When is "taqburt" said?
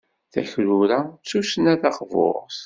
1.81-2.57